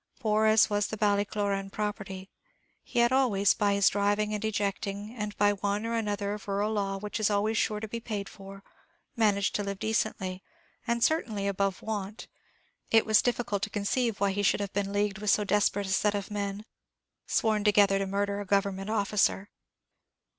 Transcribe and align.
Poor 0.19 0.47
as 0.47 0.67
was 0.67 0.87
the 0.87 0.97
Ballycloran 0.97 1.69
property, 1.71 2.31
he 2.81 2.97
had 2.97 3.11
always, 3.11 3.53
by 3.53 3.75
his 3.75 3.87
driving 3.87 4.33
and 4.33 4.43
ejecting, 4.43 5.13
and 5.15 5.37
by 5.37 5.53
one 5.53 5.85
or 5.85 5.93
another 5.93 6.31
art 6.31 6.41
of 6.41 6.47
rural 6.47 6.73
law 6.73 6.97
which 6.97 7.19
is 7.19 7.29
always 7.29 7.55
sure 7.55 7.79
to 7.79 7.87
be 7.87 7.99
paid 7.99 8.27
for, 8.27 8.63
managed 9.15 9.53
to 9.53 9.63
live 9.63 9.77
decently, 9.77 10.41
and 10.87 11.03
certainly 11.03 11.47
above 11.47 11.83
want: 11.83 12.25
it 12.89 13.05
was 13.05 13.21
difficult 13.21 13.61
to 13.61 13.69
conceive 13.69 14.19
why 14.19 14.31
he 14.31 14.41
should 14.41 14.73
be 14.73 14.81
leagued 14.81 15.19
with 15.19 15.29
so 15.29 15.43
desperate 15.43 15.85
a 15.85 15.89
set 15.91 16.15
of 16.15 16.31
men, 16.31 16.65
sworn 17.27 17.63
together 17.63 17.99
to 17.99 18.07
murder 18.07 18.39
a 18.39 18.43
government 18.47 18.89
officer. 18.89 19.51